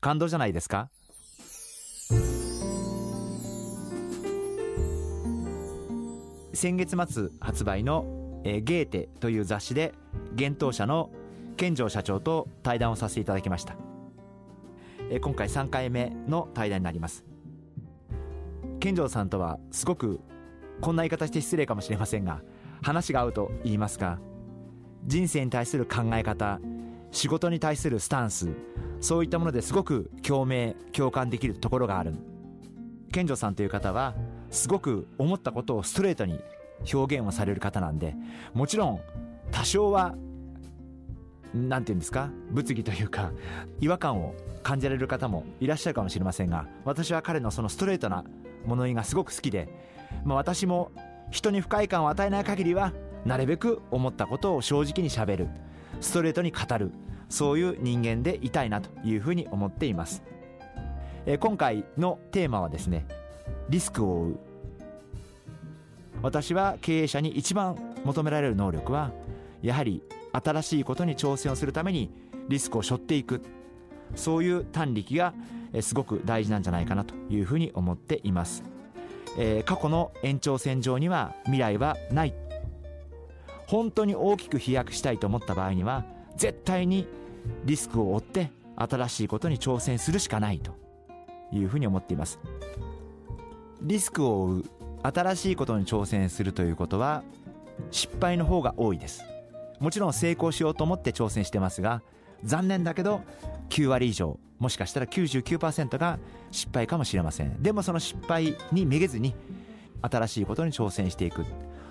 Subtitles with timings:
[0.00, 0.88] 感動じゃないですか？
[6.52, 8.04] 先月末発売の、
[8.44, 9.94] えー、ゲーテという雑誌で
[10.32, 11.10] 幻冬舎の
[11.56, 13.76] 健城社長と対談をさせていただきました、
[15.10, 17.24] えー、今回3回目の対談になります。
[18.80, 20.20] 健城さんとはすごく
[20.80, 22.40] こんな言い方して失礼かもしれませんが
[22.82, 24.18] 話が合うと言いますか
[25.06, 26.58] 人生に対する考え方
[27.10, 28.50] 仕事に対するスタンス
[29.00, 32.14] そういったものですごく共鳴共感できるところがある。
[33.12, 34.14] 健城さんという方は
[34.50, 36.40] すごく思ったことをストレートに
[36.92, 38.14] 表現をされる方なんで
[38.54, 39.00] もちろん
[39.50, 40.14] 多少は
[41.52, 43.32] 何て言うんですか物議というか
[43.80, 48.24] 違和感を感じられる方もいらっしゃるかもしれませんが私は彼のそのストレートな
[48.64, 49.68] 物言いがすごく好きで、
[50.24, 50.92] まあ、私も
[51.30, 52.92] 人に不快感を与えない限りは
[53.24, 55.48] なるべく思ったことを正直にしゃべる。
[56.00, 56.92] ストレートに語る。
[57.30, 60.22] そういう人間でいたいなというふうに思っています、
[61.24, 63.06] えー、今回のテーマはですね
[63.70, 64.38] リスクを負う。
[66.22, 69.10] 私は経営者に一番求められる能力は
[69.62, 72.10] やはり新しいことに挑戦をするために
[72.48, 73.40] リスクを背負っていく。
[74.16, 75.34] そういう短力が
[75.80, 78.64] すごく大事なんじゃないかなというふうに思っています、
[79.38, 82.34] えー、過去の延長線上には未来はない。
[83.68, 86.04] 本当に大きく飛躍したいと思った場合には
[86.36, 87.06] 絶対に
[87.64, 90.72] リスクを負って新しいことに挑戦するしかないと
[91.52, 92.38] いうふうに思っています。
[93.82, 94.64] リスクを負う
[95.02, 97.22] 新しいことに挑戦するということは
[97.90, 99.24] 失敗の方が多いです。
[99.78, 102.02] もちろん成功しようと思って挑戦してますが
[102.44, 103.22] 残念だけど
[103.70, 106.18] 9割以上もしかしたら99%が
[106.50, 107.62] 失敗かもしれません。
[107.62, 109.34] でもその失敗にめげずに
[110.02, 111.44] 新しいことに挑戦していく。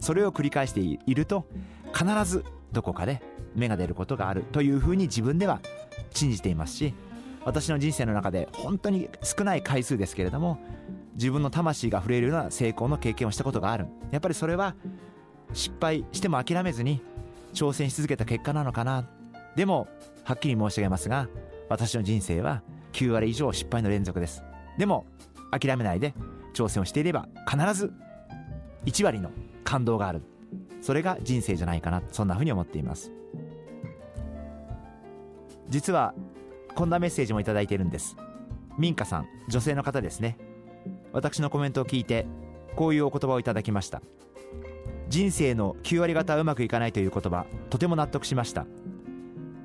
[0.00, 1.46] それを繰り返していると
[1.94, 3.22] 必ずどこかで
[3.56, 5.60] 芽が出ることがあるというふうに自分では
[6.12, 6.94] 信じていますし
[7.44, 10.58] 私の人生の中で本当に少ない回数ですけれども
[11.14, 13.86] 自分の魂が触れるような成功の経験をしたことがある。
[14.10, 14.74] やっぱりそれは
[15.52, 17.00] 失敗しても諦めずに
[17.54, 19.08] 挑戦し続けた結果なのかな。
[19.54, 19.88] でも
[20.24, 21.28] はっきり申し上げますが
[21.68, 22.62] 私の人生は
[22.92, 24.42] 9割以上失敗の連続です。
[24.76, 25.06] でも
[25.52, 26.14] 諦めないで
[26.52, 27.92] 挑戦をしていれば必ず
[28.86, 29.30] 1割の
[29.62, 30.22] 感動がある。
[30.82, 32.02] それが人生じゃないかな。
[32.10, 33.12] そんなふうに思っています。
[35.68, 36.14] 実は
[36.74, 38.16] こんなメッセージも頂いてるんです。
[38.78, 40.38] 民家さん女性の方ですね。
[41.12, 42.26] 私のコメントを聞いて
[42.76, 44.02] こういうお言葉をいただきました。
[45.08, 48.66] 人生の9割方うまくいかないという言葉とても納得しました。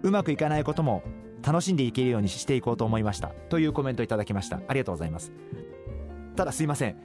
[0.03, 1.03] うまくいかないことも
[1.43, 3.29] 楽しんでいけるようにしていこうと思いました。
[3.49, 4.61] というコメントをいただきました。
[4.67, 5.31] ありがとうございます。
[6.35, 6.95] ただすいません。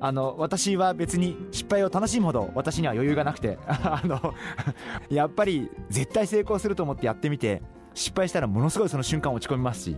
[0.00, 4.34] あの私は別に失敗を楽しむほど私には余裕がなくて あの
[5.08, 7.62] やっぱり絶対成功すると思ってやってみて
[7.94, 9.96] 失敗したらものすごいその瞬間落ち込みますし。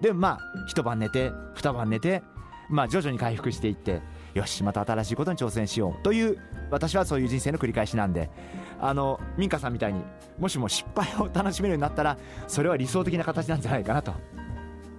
[0.00, 2.22] でもまあ一晩寝て二晩寝て
[2.68, 4.02] まあ徐々に回復していって
[4.34, 6.38] よしまた新しいことに挑戦しようという
[6.70, 8.30] 私はそういう人生の繰り返しなんで。
[8.80, 10.02] あの民家さんみたいに
[10.38, 12.18] もしも失敗を楽しめるようになったら
[12.48, 14.12] それは理想的な形なんじゃないかなと。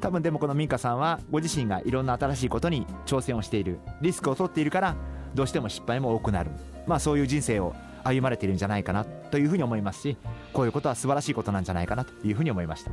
[0.01, 3.79] 多分でもこの民家さんはご自身がいろんな新しいことに挑戦をしている。
[4.01, 4.95] リスクを取っているから
[5.33, 6.51] どうしても失敗も多くなる。
[6.87, 10.17] まあそういう人生を歩まれているんじゃないかなというふうに思いますし
[10.53, 12.91] こういうことは素晴らしいことなんじゃないかなというふうに思いました。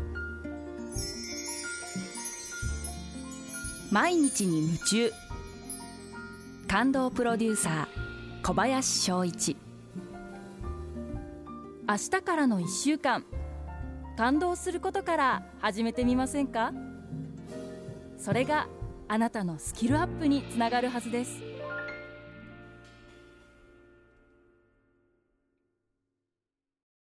[3.90, 5.12] 毎日に夢中。
[6.66, 7.86] 感動プロデューサー
[8.42, 9.58] 小林翔一。
[11.86, 13.24] 明日からの1週間
[14.16, 16.72] 感動することから始めてみませんか？
[18.16, 18.68] それが
[19.08, 21.51] あなたのスキルアップにつながるはずです。